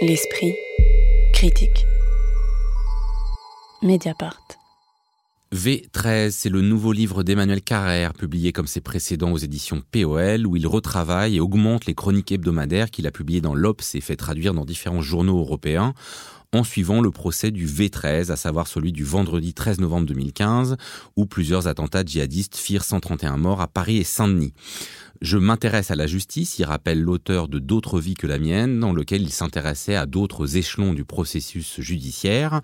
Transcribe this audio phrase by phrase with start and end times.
[0.00, 0.56] L'esprit
[1.32, 1.86] critique.
[3.80, 4.42] Mediapart.
[5.54, 10.56] V13, c'est le nouveau livre d'Emmanuel Carrère, publié comme ses précédents aux éditions POL, où
[10.56, 14.52] il retravaille et augmente les chroniques hebdomadaires qu'il a publiées dans l'Obs et fait traduire
[14.52, 15.94] dans différents journaux européens,
[16.54, 20.76] en suivant le procès du V13, à savoir celui du vendredi 13 novembre 2015,
[21.16, 24.52] où plusieurs attentats djihadistes firent 131 morts à Paris et Saint-Denis.
[25.20, 28.92] Je m'intéresse à la justice, il rappelle l'auteur de D'autres vies que la mienne, dans
[28.92, 32.60] lequel il s'intéressait à d'autres échelons du processus judiciaire.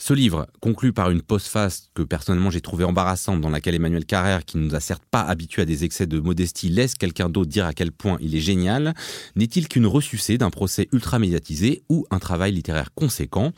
[0.00, 4.44] Ce livre, conclu par une postface que personnellement j'ai trouvé embarrassante, dans laquelle Emmanuel Carrère,
[4.44, 7.50] qui ne nous a certes pas habitués à des excès de modestie, laisse quelqu'un d'autre
[7.50, 8.94] dire à quel point il est génial,
[9.34, 13.52] n'est-il qu'une ressucée d'un procès ultra médiatisé ou un travail littéraire conséquent?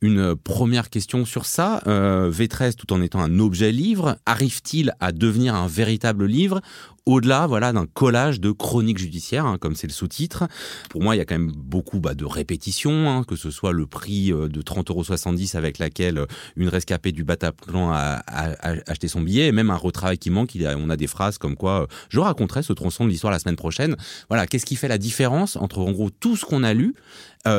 [0.00, 5.12] Une première question sur ça, euh, V13 tout en étant un objet livre, arrive-t-il à
[5.12, 6.62] devenir un véritable livre?
[7.06, 10.44] Au-delà voilà d'un collage de chroniques judiciaires, hein, comme c'est le sous-titre.
[10.90, 13.72] Pour moi, il y a quand même beaucoup bah, de répétitions, hein, que ce soit
[13.72, 16.26] le prix euh, de 30,70 euros avec laquelle euh,
[16.56, 18.22] une rescapée du Bataclan a,
[18.86, 20.54] acheté son billet, et même un retravail qui manque.
[20.54, 23.38] Il on a des phrases comme quoi euh, je raconterai ce tronçon de l'histoire la
[23.38, 23.96] semaine prochaine.
[24.28, 26.94] Voilà, qu'est-ce qui fait la différence entre en gros tout ce qu'on a lu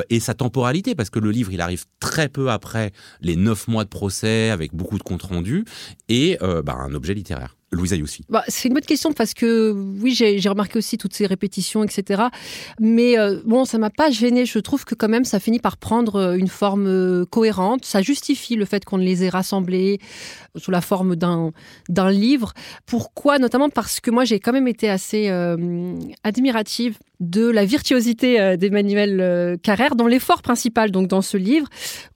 [0.10, 0.96] et sa temporalité?
[0.96, 4.74] Parce que le livre, il arrive très peu après les neuf mois de procès, avec
[4.74, 5.66] beaucoup de comptes rendus,
[6.08, 7.56] et bah, un objet littéraire.
[7.74, 11.26] Louisa Youssi bah, C'est une bonne question parce que oui, j'ai remarqué aussi toutes ces
[11.26, 12.24] répétitions, etc.
[12.80, 14.46] Mais euh, bon, ça m'a pas gêné.
[14.46, 17.86] Je trouve que quand même, ça finit par prendre euh, une forme euh, cohérente.
[17.86, 20.00] Ça justifie le fait qu'on les ait rassemblés
[20.56, 22.54] sous la forme d'un livre.
[22.86, 23.40] Pourquoi?
[23.40, 25.30] Notamment parce que moi, j'ai quand même été assez
[26.24, 31.68] admirative de la virtuosité d'Emmanuel Carrère, dont l'effort principal, donc dans ce livre,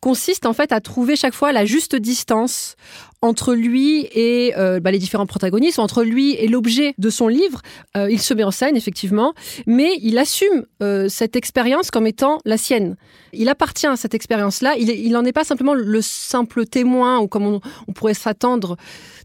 [0.02, 2.76] consiste en fait à trouver chaque fois la juste distance
[3.22, 7.62] entre lui et euh, bah, les différents protagonistes, entre lui et l'objet de son livre.
[7.96, 9.34] Euh, il se met en scène, effectivement,
[9.66, 12.96] mais il assume euh, cette expérience comme étant la sienne.
[13.34, 14.76] Il appartient à cette expérience-là.
[14.78, 17.62] Il n'en est pas simplement le simple témoin, ou comme on,
[17.94, 18.78] pourrait s'attendre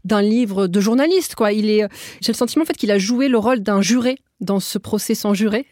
[0.03, 1.35] d'un livre de journaliste.
[1.35, 1.53] Quoi.
[1.53, 1.87] Il est,
[2.21, 5.15] j'ai le sentiment en fait qu'il a joué le rôle d'un juré dans ce procès
[5.15, 5.65] sans juré,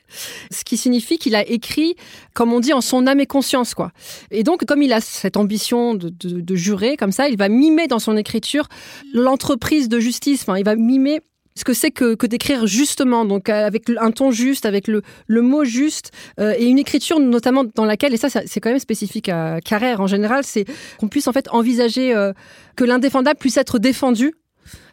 [0.51, 1.95] ce qui signifie qu'il a écrit,
[2.33, 3.91] comme on dit, en son âme et conscience, quoi.
[4.31, 7.87] Et donc, comme il a cette ambition de, de, jurer, comme ça, il va mimer
[7.87, 8.67] dans son écriture
[9.13, 10.41] l'entreprise de justice.
[10.43, 11.21] Enfin, il va mimer
[11.55, 15.41] ce que c'est que, que d'écrire justement, donc avec un ton juste, avec le, le
[15.41, 19.29] mot juste, euh, et une écriture notamment dans laquelle, et ça, c'est quand même spécifique
[19.29, 20.65] à Carrère en général, c'est
[20.97, 22.31] qu'on puisse en fait envisager euh,
[22.75, 24.33] que l'indéfendable puisse être défendu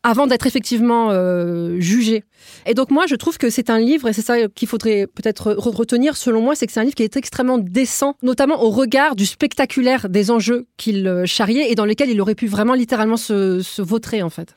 [0.03, 2.25] avant d'être effectivement euh, jugé.
[2.67, 5.53] Et donc moi, je trouve que c'est un livre, et c'est ça qu'il faudrait peut-être
[5.53, 9.17] retenir selon moi, c'est que c'est un livre qui est extrêmement décent, notamment au regard
[9.17, 13.17] du spectaculaire des enjeux qu'il euh, charriait et dans lesquels il aurait pu vraiment littéralement
[13.17, 14.55] se, se vautrer en fait.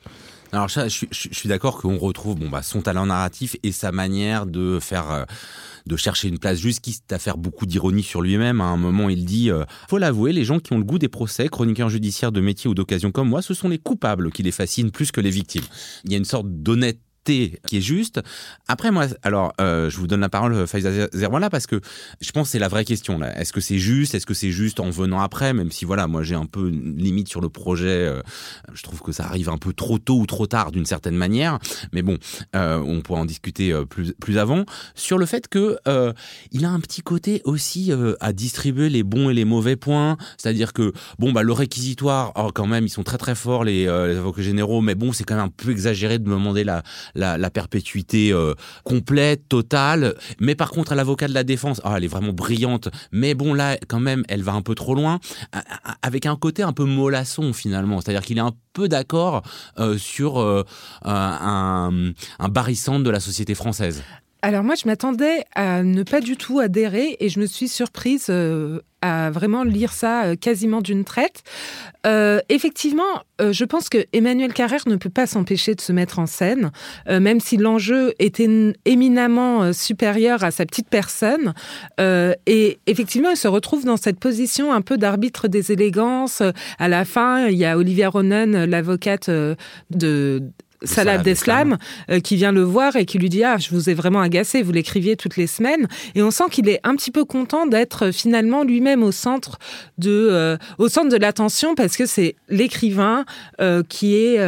[0.52, 4.78] Alors je, suis d'accord qu'on retrouve bon bah son talent narratif et sa manière de
[4.80, 5.24] faire euh,
[5.86, 8.60] de chercher une place juste, quitte à faire beaucoup d'ironie sur lui-même.
[8.60, 11.08] À un moment, il dit euh, faut l'avouer, les gens qui ont le goût des
[11.08, 14.52] procès, chroniqueurs judiciaires de métier ou d'occasion comme moi, ce sont les coupables qui les
[14.52, 15.64] fascinent plus que les victimes.
[16.04, 18.20] Il y a une sorte d'honnêteté qui est juste.
[18.68, 21.80] Après, moi, alors, euh, je vous donne la parole, Faiza Zerwala, parce que
[22.20, 23.18] je pense que c'est la vraie question.
[23.18, 23.38] là.
[23.38, 24.14] Est-ce que c'est juste?
[24.14, 25.52] Est-ce que c'est juste en venant après?
[25.52, 27.88] Même si, voilà, moi, j'ai un peu une limite sur le projet.
[27.88, 28.22] Euh,
[28.72, 31.58] je trouve que ça arrive un peu trop tôt ou trop tard, d'une certaine manière.
[31.92, 32.18] Mais bon,
[32.56, 34.64] euh, on pourra en discuter plus, plus avant.
[34.94, 35.78] Sur le fait que
[36.50, 40.16] il a un petit côté aussi à distribuer les bons et les mauvais points.
[40.38, 43.84] C'est-à-dire que, bon, bah, le réquisitoire, oh, quand même, ils sont très très forts, les,
[43.84, 46.82] les avocats généraux, mais bon, c'est quand même un peu exagéré de me demander la,
[47.14, 50.14] la, perpétuité euh, complète, totale.
[50.40, 52.88] Mais par contre, à l'avocat de la défense, oh, elle est vraiment brillante.
[53.10, 55.20] Mais bon, là, quand même, elle va un peu trop loin,
[56.02, 58.00] avec un côté un peu mollasson finalement.
[58.00, 59.42] C'est-à-dire qu'il est un peu d'accord
[59.78, 60.64] euh, sur euh,
[61.04, 64.02] un, un de la société française.
[64.42, 68.28] Alors moi, je m'attendais à ne pas du tout adhérer et je me suis surprise
[69.02, 71.42] à vraiment lire ça euh, quasiment d'une traite.
[72.06, 73.02] Euh, effectivement,
[73.40, 76.70] euh, je pense que Emmanuel Carrère ne peut pas s'empêcher de se mettre en scène,
[77.08, 81.52] même si l'enjeu était éminemment supérieur à sa petite personne.
[81.98, 86.42] et effectivement, il se retrouve dans cette position un peu d'arbitre des élégances.
[86.78, 89.28] À la fin, il y a Olivia Ronan, l'avocate
[89.90, 90.42] de
[90.84, 91.78] Salah Abdeslam,
[92.10, 94.62] euh, qui vient le voir et qui lui dit Ah, je vous ai vraiment agacé,
[94.62, 95.88] vous l'écriviez toutes les semaines.
[96.14, 99.58] Et on sent qu'il est un petit peu content d'être euh, finalement lui-même au centre
[99.98, 103.24] de, euh, au centre de l'attention parce que c'est l'écrivain
[103.88, 104.38] qui est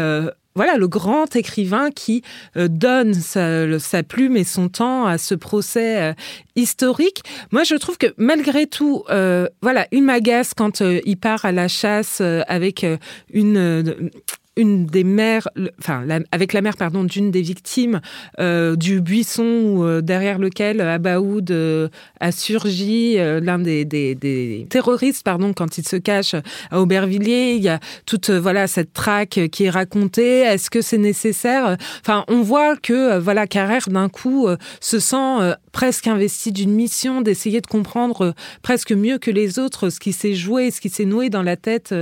[0.54, 2.22] voilà le grand écrivain qui
[2.54, 6.14] donne sa, plume et son temps à ce procès
[6.56, 7.22] historique.
[7.50, 12.20] Moi, je trouve que malgré tout, voilà, une m'agace quand il part à la chasse
[12.20, 12.86] avec
[13.32, 14.10] une
[14.56, 15.48] une des mères,
[15.80, 18.00] enfin avec la mère pardon d'une des victimes
[18.38, 21.88] euh, du buisson euh, derrière lequel Abaoud euh,
[22.20, 26.34] a surgi, l'un des, des, terroristes pardon quand il se cache
[26.70, 27.54] à Aubervilliers.
[27.56, 30.40] Il y a toute voilà cette traque qui est racontée.
[30.40, 31.76] Est-ce que c'est nécessaire?
[32.00, 34.46] Enfin, on voit que voilà Carrère d'un coup
[34.80, 39.98] se sent presque investi d'une mission d'essayer de comprendre presque mieux que les autres ce
[39.98, 41.94] qui s'est joué, ce qui s'est noué dans la tête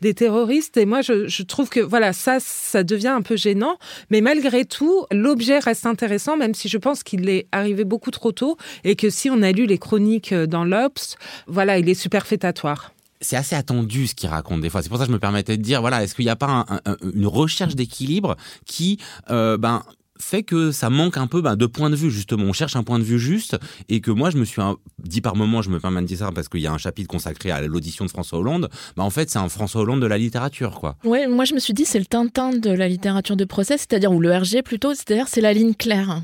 [0.00, 0.76] des terroristes.
[0.76, 3.78] Et moi, je, je trouve que voilà, ça, ça devient un peu gênant.
[4.10, 8.32] Mais malgré tout, l'objet reste intéressant, même si je pense qu'il est arrivé beaucoup trop
[8.32, 11.94] tôt et que si on a lu les chroniques euh, dans l'Obs, voilà, il est
[11.94, 14.82] superfétatoire c'est assez attendu ce qu'il raconte des fois.
[14.82, 16.66] C'est pour ça que je me permettais de dire, voilà, est-ce qu'il n'y a pas
[17.14, 18.36] une recherche d'équilibre
[18.66, 18.98] qui,
[19.30, 19.82] euh, ben,
[20.18, 22.44] fait que ça manque un peu bah, de point de vue justement.
[22.44, 23.56] On cherche un point de vue juste
[23.88, 24.62] et que moi je me suis
[24.98, 27.08] dit par moment, je me permets de dire ça parce qu'il y a un chapitre
[27.08, 28.68] consacré à l'audition de François Hollande.
[28.96, 30.96] Bah, en fait, c'est un François Hollande de la littérature, quoi.
[31.04, 34.12] Ouais, moi je me suis dit c'est le Tintin de la littérature de procès, c'est-à-dire
[34.12, 36.22] ou le RG plutôt, c'est-à-dire c'est la ligne claire.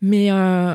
[0.00, 0.74] Mais euh,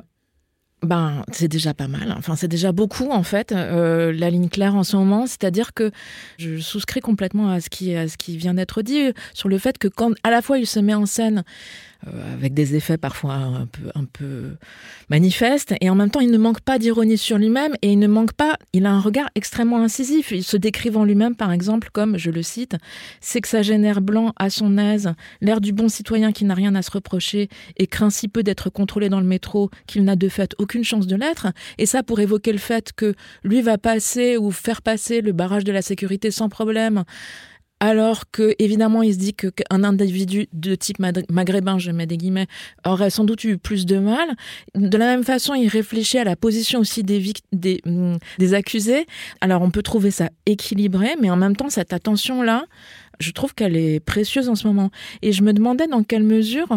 [0.83, 2.13] ben, c'est déjà pas mal.
[2.17, 3.51] Enfin, c'est déjà beaucoup en fait.
[3.51, 5.91] Euh, la ligne claire en ce moment, c'est-à-dire que
[6.37, 9.77] je souscris complètement à ce qui à ce qui vient d'être dit sur le fait
[9.77, 11.43] que quand à la fois il se met en scène
[12.33, 14.55] avec des effets parfois un peu, un peu
[15.09, 15.73] manifestes.
[15.81, 18.33] Et en même temps, il ne manque pas d'ironie sur lui-même et il ne manque
[18.33, 20.31] pas, il a un regard extrêmement incisif.
[20.31, 22.75] Il se décrivant lui-même, par exemple, comme, je le cite,
[23.61, 27.49] génère blanc à son aise, l'air du bon citoyen qui n'a rien à se reprocher
[27.77, 31.07] et craint si peu d'être contrôlé dans le métro qu'il n'a de fait aucune chance
[31.07, 31.47] de l'être.
[31.77, 35.63] Et ça pour évoquer le fait que lui va passer ou faire passer le barrage
[35.63, 37.03] de la sécurité sans problème
[37.83, 40.99] alors que évidemment il se dit qu'un individu de type
[41.29, 42.47] maghrébin, je mets des guillemets,
[42.85, 44.37] aurait sans doute eu plus de mal.
[44.73, 47.21] De la même façon, il réfléchit à la position aussi des,
[47.85, 49.05] mm, des accusés.
[49.41, 52.63] Alors on peut trouver ça équilibré, mais en même temps cette attention là,
[53.19, 54.89] je trouve qu'elle est précieuse en ce moment.
[55.21, 56.69] Et je me demandais dans quelle mesure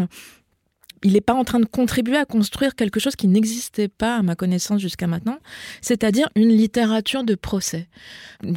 [1.06, 4.22] il n'est pas en train de contribuer à construire quelque chose qui n'existait pas à
[4.22, 5.38] ma connaissance jusqu'à maintenant,
[5.80, 7.86] c'est-à-dire une littérature de procès.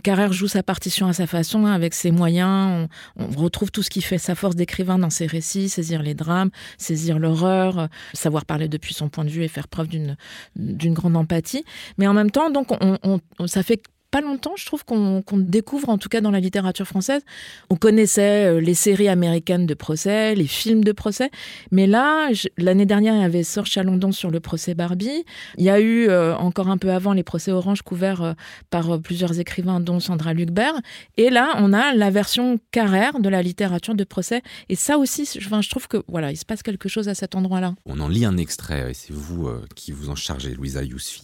[0.02, 2.88] Carrère joue sa partition à sa façon, hein, avec ses moyens.
[3.16, 6.50] On, retrouve tout ce qui fait sa force d'écrivain dans ses récits, saisir les drames,
[6.80, 11.64] saisir l'horreur, savoir parler depuis son point de vue et faire preuve d'une grande empathie.
[12.00, 15.98] Mais en même temps, donc, on, ça fait pas longtemps, je trouve qu'on découvre, en
[15.98, 17.22] tout cas dans la littérature française.
[17.70, 21.30] On connaissait euh, les séries américaines de procès, les films de procès,
[21.72, 25.26] mais là, l'année dernière, il y avait Sorche à London sur le procès Barbie.
[25.58, 28.34] Il y a eu euh, encore un peu avant les procès Orange couverts euh,
[28.70, 30.74] par plusieurs écrivains, dont Sandra Lucbert.
[31.18, 34.42] Et là, on a la version carrère de la littérature de procès.
[34.70, 37.36] Et ça aussi, je, je trouve que voilà, il se passe quelque chose à cet
[37.36, 37.76] endroit-là.
[37.86, 41.24] On en lit un extrait, et c'est vous qui vous en chargez, Louisa Yousfi.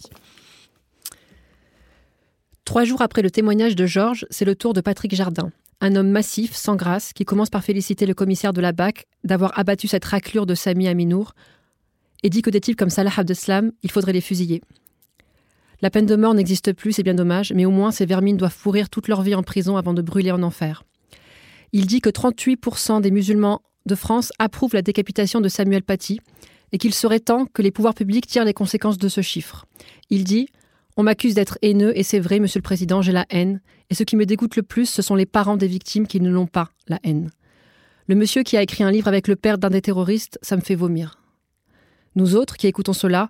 [2.66, 6.10] Trois jours après le témoignage de Georges, c'est le tour de Patrick Jardin, un homme
[6.10, 10.04] massif, sans grâce, qui commence par féliciter le commissaire de la BAC d'avoir abattu cette
[10.04, 11.32] raclure de Sami Aminour
[12.24, 14.62] et dit que des types comme Salah Abdeslam, il faudrait les fusiller.
[15.80, 18.58] La peine de mort n'existe plus, c'est bien dommage, mais au moins ces vermines doivent
[18.60, 20.82] pourrir toute leur vie en prison avant de brûler en enfer.
[21.72, 26.20] Il dit que 38% des musulmans de France approuvent la décapitation de Samuel Paty
[26.72, 29.66] et qu'il serait temps que les pouvoirs publics tirent les conséquences de ce chiffre.
[30.10, 30.48] Il dit
[30.96, 33.60] on m'accuse d'être haineux et c'est vrai, monsieur le président, j'ai la haine.
[33.90, 36.30] Et ce qui me dégoûte le plus, ce sont les parents des victimes qui ne
[36.30, 37.30] l'ont pas, la haine.
[38.08, 40.62] Le monsieur qui a écrit un livre avec le père d'un des terroristes, ça me
[40.62, 41.20] fait vomir.
[42.14, 43.28] Nous autres, qui écoutons cela,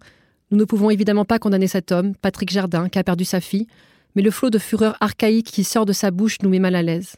[0.50, 3.66] nous ne pouvons évidemment pas condamner cet homme, Patrick Jardin, qui a perdu sa fille,
[4.14, 6.82] mais le flot de fureur archaïque qui sort de sa bouche nous met mal à
[6.82, 7.16] l'aise.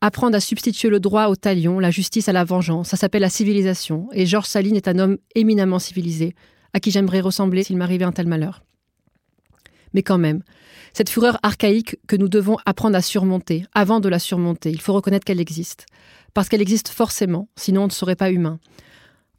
[0.00, 3.28] Apprendre à substituer le droit au talion, la justice à la vengeance, ça s'appelle la
[3.28, 6.34] civilisation, et Georges Saline est un homme éminemment civilisé,
[6.72, 8.62] à qui j'aimerais ressembler s'il m'arrivait un tel malheur
[9.94, 10.42] mais quand même.
[10.92, 14.92] Cette fureur archaïque que nous devons apprendre à surmonter, avant de la surmonter, il faut
[14.92, 15.86] reconnaître qu'elle existe.
[16.34, 18.58] Parce qu'elle existe forcément, sinon on ne serait pas humain.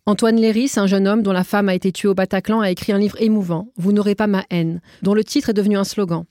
[0.08, 2.92] Antoine Léris, un jeune homme dont la femme a été tuée au Bataclan, a écrit
[2.92, 6.26] un livre émouvant, Vous n'aurez pas ma haine, dont le titre est devenu un slogan.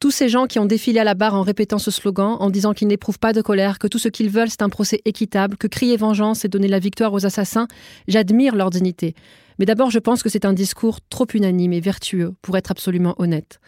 [0.00, 2.72] Tous ces gens qui ont défilé à la barre en répétant ce slogan, en disant
[2.72, 5.66] qu'ils n'éprouvent pas de colère, que tout ce qu'ils veulent c'est un procès équitable, que
[5.66, 7.68] crier vengeance et donner la victoire aux assassins,
[8.06, 9.14] j'admire leur dignité.
[9.60, 13.14] Mais d'abord, je pense que c'est un discours trop unanime et vertueux pour être absolument
[13.18, 13.60] honnête.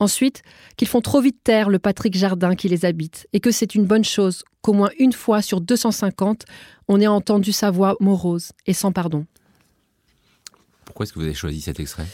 [0.00, 0.42] Ensuite,
[0.78, 3.84] qu'ils font trop vite taire le Patrick Jardin qui les habite, et que c'est une
[3.84, 6.46] bonne chose qu'au moins une fois sur 250,
[6.88, 9.26] on ait entendu sa voix morose et sans pardon.
[10.86, 12.06] Pourquoi est-ce que vous avez choisi cet extrait?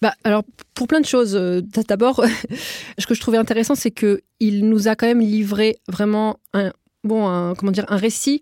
[0.00, 1.34] Bah, alors, pour plein de choses.
[1.34, 2.24] Euh, d'abord,
[2.98, 6.70] ce que je trouvais intéressant, c'est qu'il nous a quand même livré vraiment un,
[7.06, 8.40] bon, un, comment dire, un récit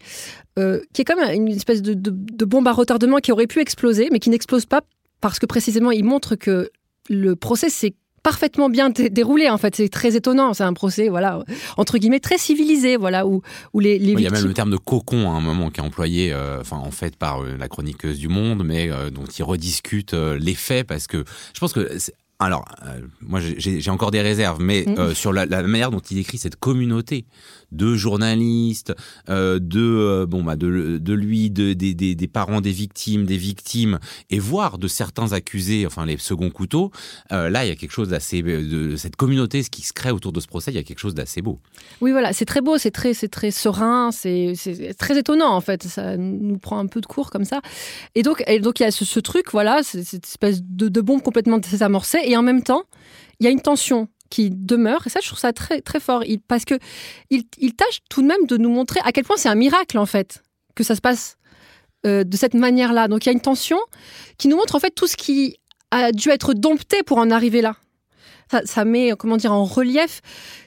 [0.59, 4.21] euh, qui est comme une espèce de, bombe à retardement qui aurait pu exploser, mais
[4.21, 4.83] qui n'explose pas
[5.21, 6.71] parce que précisément il montre que
[7.09, 9.51] le procès s'est parfaitement bien déroulé.
[9.51, 10.55] En fait, c'est très étonnant.
[10.55, 11.45] C'est un procès, voilà,
[11.77, 13.43] entre guillemets, très civilisé, voilà, où,
[13.73, 15.81] où les, les Il y a même le terme de cocon à un moment qui
[15.81, 19.43] est employé, euh, enfin en fait par euh, la chroniqueuse du Monde, mais dont ils
[19.43, 21.99] rediscutent les faits parce que je pense que
[22.39, 22.65] alors,
[23.21, 25.15] moi j'ai encore des réserves, mais mm.
[25.15, 27.27] sur la, la, manière dont il écrit cette communauté
[27.75, 28.95] de journalistes,
[29.29, 33.37] euh, de euh, bon bah de, de lui, de, des, des, parents des victimes, des
[33.37, 33.99] victimes,
[34.31, 36.91] et voire de certains accusés, enfin les seconds couteaux.
[37.33, 40.11] Euh, là, il y a quelque chose d'assez de cette communauté, ce qui se crée
[40.11, 41.61] autour de ce procès, il y a quelque chose d'assez beau.
[42.01, 44.55] Oui, voilà, c'est très beau, c'est très c'est très serein, c'est
[44.99, 45.83] très étonnant en fait.
[45.85, 47.61] Ça nous prend un peu de cours comme ça.
[48.15, 51.01] Et donc et donc il y a ce, ce truc, voilà, cette espèce de, de
[51.01, 52.85] bombe complètement désamorcée, et en même temps,
[53.41, 55.07] il y a une tension qui demeure.
[55.07, 56.25] Et ça, je trouve ça très, très fort.
[56.25, 56.75] Il, parce que
[57.31, 57.45] il,
[57.77, 60.43] tâche tout de même de nous montrer à quel point c'est un miracle, en fait,
[60.75, 61.37] que ça se passe
[62.05, 63.07] euh, de cette manière-là.
[63.07, 63.79] Donc il y a une tension
[64.37, 65.59] qui nous montre, en fait, tout ce qui
[65.93, 67.77] a dû être dompté pour en arriver là.
[68.65, 70.21] Ça met, comment dire, en relief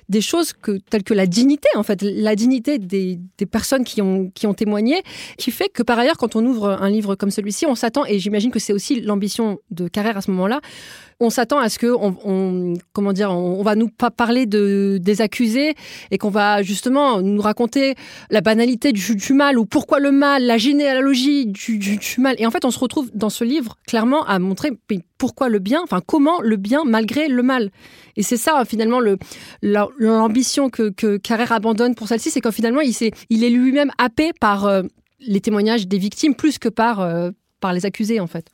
[0.10, 4.02] des choses que, telles que la dignité, en fait, la dignité des, des, personnes qui
[4.02, 5.04] ont, qui ont témoigné,
[5.38, 8.20] qui fait que par ailleurs, quand on ouvre un livre comme celui-ci, on s'attend, et
[8.20, 10.62] j'imagine que c'est aussi l'ambition de Carrère à ce moment-là,
[11.20, 15.22] on s'attend à ce que on, on, comment dire on, va nous parler de des
[15.22, 15.74] accusés
[16.12, 17.96] et qu'on va justement nous raconter
[18.30, 22.36] la banalité du, du, mal ou pourquoi le mal, la généalogie du, du, du, mal.
[22.38, 24.72] Et en fait, on se retrouve dans ce livre clairement à montrer
[25.18, 27.72] pourquoi le bien, enfin comment le bien malgré le mal.
[28.16, 29.18] Et c'est ça finalement le
[29.98, 33.92] l'ambition que, que Carrère abandonne pour celle-ci, c'est qu'en finalement il, est, il est lui-même
[33.98, 34.84] happé par euh,
[35.20, 38.48] les témoignages des victimes plus que par euh, par les accusés en fait.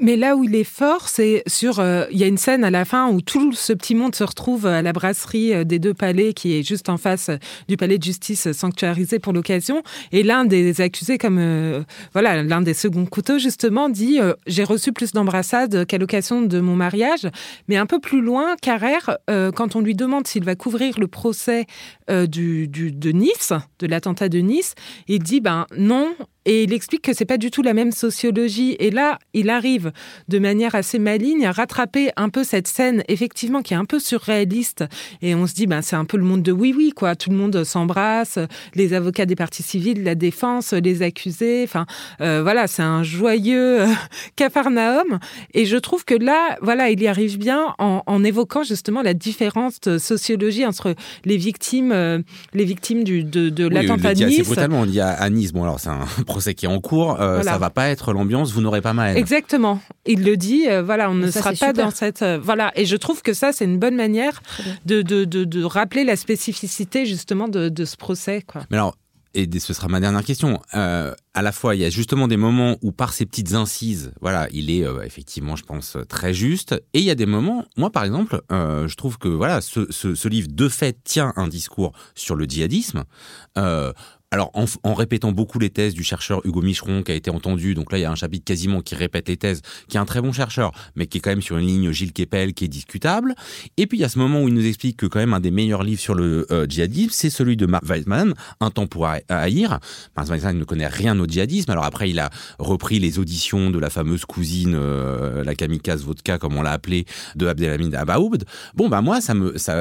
[0.00, 1.78] Mais là où il est fort, c'est sur.
[1.78, 4.24] Euh, il y a une scène à la fin où tout ce petit monde se
[4.24, 7.36] retrouve à la brasserie euh, des deux palais, qui est juste en face euh,
[7.68, 9.82] du palais de justice sanctuarisé pour l'occasion.
[10.12, 15.12] Et l'un des accusés, comme voilà, l'un des seconds couteaux justement, dit j'ai reçu plus
[15.12, 17.28] d'embrassades qu'à l'occasion de mon mariage.
[17.68, 19.18] Mais un peu plus loin, Carrère,
[19.54, 21.66] quand on lui demande s'il va couvrir le procès
[22.08, 24.74] du, du, de Nice, de l'attentat de Nice,
[25.08, 26.14] il dit ben non,
[26.46, 28.76] et il explique que c'est pas du tout la même sociologie.
[28.78, 29.92] Et là, il arrive
[30.28, 33.98] de manière assez maligne à rattraper un peu cette scène, effectivement, qui est un peu
[33.98, 34.84] surréaliste.
[35.22, 37.16] Et on se dit, ben, c'est un peu le monde de oui, oui, quoi.
[37.16, 38.38] Tout le monde s'embrasse,
[38.76, 41.64] les avocats des parties civiles, la défense, les accusés.
[41.64, 41.84] Enfin,
[42.20, 43.86] euh, voilà, c'est un joyeux euh,
[44.36, 45.18] cafarnaum.
[45.52, 49.14] Et je trouve que là, voilà, il y arrive bien en, en évoquant justement la
[49.14, 52.20] différence de sociologie entre les victimes, euh,
[52.54, 54.46] les victimes du, de, de oui, l'attentat de Nice.
[54.46, 55.52] Brutalement, on dit à Nice.
[55.52, 56.06] Bon, alors c'est un
[56.36, 57.52] procès qui est en cours, euh, voilà.
[57.52, 59.16] ça va pas être l'ambiance, vous n'aurez pas mal.
[59.16, 59.80] Exactement.
[60.04, 61.72] Il le dit, euh, voilà, on ne ça, sera pas super.
[61.72, 62.20] dans cette.
[62.20, 62.72] Euh, voilà.
[62.76, 64.42] Et je trouve que ça, c'est une bonne manière
[64.84, 68.42] de, de, de, de, rappeler la spécificité justement de, de ce procès.
[68.46, 68.64] Quoi.
[68.70, 68.96] Mais alors,
[69.36, 70.62] et ce sera ma dernière question.
[70.74, 74.12] Euh, à la fois, il y a justement des moments où, par ces petites incises,
[74.22, 76.72] voilà, il est euh, effectivement, je pense, très juste.
[76.94, 79.86] Et il y a des moments, moi, par exemple, euh, je trouve que voilà, ce,
[79.90, 83.04] ce, ce, livre de fait tient un discours sur le djihadisme.
[84.32, 87.92] Alors en, répétant beaucoup les thèses du chercheur Hugo Micheron qui a été entendu, donc
[87.92, 90.20] là il y a un chapitre quasiment qui répète les thèses, qui est un très
[90.20, 93.36] bon chercheur, mais qui est quand même sur une ligne Gilles Kepel qui est discutable.
[93.76, 95.38] Et puis il y a ce moment où il nous explique que quand même un
[95.38, 99.06] des meilleurs livres sur le euh, djihadisme, c'est celui de Mark Weizmann, Un temps pour
[99.06, 99.78] haïr.
[100.16, 101.70] Mark Weizmann ne connaît rien au djihadisme.
[101.70, 106.38] Alors après il a repris les auditions de la fameuse cousine, euh, la kamikaze vodka
[106.38, 107.06] comme on l'a appelé,
[107.36, 108.44] de Abdelhamid Abaoud.
[108.74, 109.20] Bon bah moi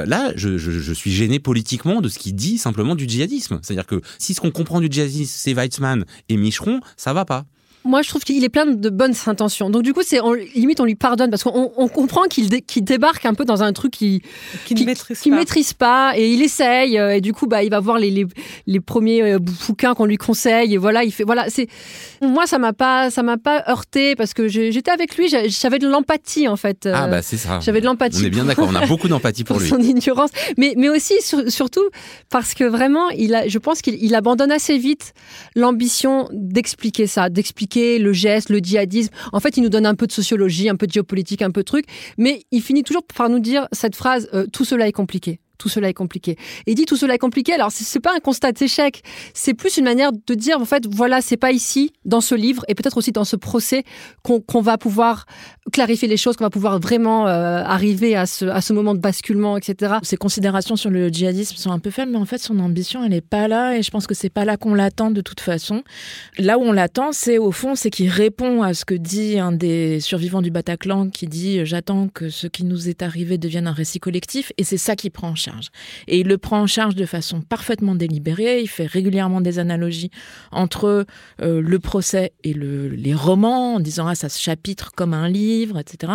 [0.05, 3.59] là je, je, je suis gêné politiquement de ce qu'il dit simplement du djihadisme.
[3.63, 7.45] C'est-à-dire que si ce qu'on comprend du djihadisme, c'est Weizmann et Micheron, ça va pas
[7.85, 9.69] moi, je trouve qu'il est plein de bonnes intentions.
[9.69, 10.19] Donc, du coup, c'est
[10.55, 13.61] limite, on lui pardonne parce qu'on on comprend qu'il dé, qu débarque un peu dans
[13.61, 14.23] un truc qui
[14.65, 16.97] qui, qui, maîtrise, qui maîtrise, pas et il essaye.
[16.97, 18.25] Euh, et du coup, bah, il va voir les, les,
[18.65, 20.73] les premiers euh, bouquins qu'on lui conseille.
[20.73, 21.23] Et voilà, il fait.
[21.23, 21.67] Voilà, c'est
[22.21, 25.27] moi, ça m'a pas, ça m'a pas heurté parce que j'étais avec lui.
[25.29, 26.89] J'avais de l'empathie en fait.
[26.91, 27.59] Ah bah c'est ça.
[27.59, 28.23] J'avais de l'empathie.
[28.23, 28.67] On est bien d'accord.
[28.67, 29.69] On a beaucoup d'empathie pour, pour, lui.
[29.69, 31.87] Son ignorance, mais mais aussi sur, surtout
[32.31, 35.13] parce que vraiment, il a, je pense qu'il abandonne assez vite
[35.55, 39.11] l'ambition d'expliquer ça, d'expliquer le geste le djihadisme.
[39.33, 41.61] En fait, il nous donne un peu de sociologie, un peu de géopolitique, un peu
[41.61, 41.85] de trucs,
[42.17, 45.69] mais il finit toujours par nous dire cette phrase euh, tout cela est compliqué tout
[45.69, 46.37] cela est compliqué.
[46.67, 47.53] Et dit tout cela est compliqué.
[47.53, 49.01] Alors c'est pas un constat d'échec,
[49.33, 52.63] c'est plus une manière de dire en fait voilà c'est pas ici dans ce livre
[52.67, 53.83] et peut-être aussi dans ce procès
[54.23, 55.25] qu'on qu va pouvoir
[55.71, 59.95] clarifier les choses, qu'on va pouvoir vraiment euh, arriver à ce, moment de basculement, etc.
[60.03, 63.13] Ses considérations sur le djihadisme sont un peu faibles, mais en fait son ambition elle
[63.13, 65.83] est pas là et je pense que c'est pas là qu'on l'attend de toute façon.
[66.37, 69.51] Là où on l'attend, c'est au fond c'est qu'il répond à ce que dit un
[69.51, 73.73] des survivants du Bataclan qui dit j'attends que ce qui nous est arrivé devienne un
[73.73, 75.35] récit collectif et c'est ça qui prend en
[76.07, 78.61] Et il le prend en charge de façon parfaitement délibérée.
[78.61, 80.11] Il fait régulièrement des analogies
[80.51, 81.05] entre
[81.41, 85.29] euh, le procès et le, les romans, en disant ah ça se chapitre comme un
[85.29, 86.13] livre, etc.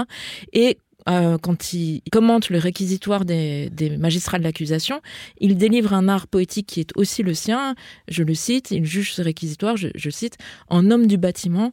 [0.53, 5.01] Et euh, quand il commente le réquisitoire des, magistrats de l'accusation,
[5.39, 7.75] il délivre un art poétique qui est aussi le sien.
[8.09, 10.37] Je le cite, il juge ce réquisitoire, je cite,
[10.69, 11.73] en homme du bâtiment,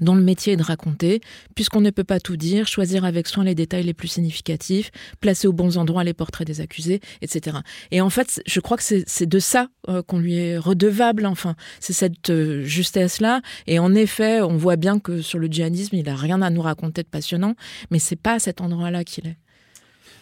[0.00, 1.20] dont le métier est de raconter,
[1.54, 4.90] puisqu'on ne peut pas tout dire, choisir avec soin les détails les plus significatifs,
[5.20, 7.58] placer aux bons endroits les portraits des accusés, etc.
[7.90, 11.56] Et en fait, je crois que c'est de ça euh, qu'on lui est redevable, enfin,
[11.80, 13.42] c'est cette euh, justesse-là.
[13.66, 16.62] Et en effet, on voit bien que sur le djihadisme, il a rien à nous
[16.62, 17.54] raconter de passionnant,
[17.90, 19.36] mais c'est pas à cet endroit-là qu'il est.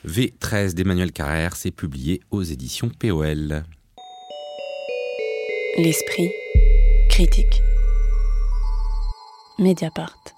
[0.06, 3.64] V13 d'Emmanuel Carrère, c'est publié aux éditions POL.
[5.78, 6.30] L'esprit
[7.10, 7.60] critique.
[9.58, 10.35] Mediapart.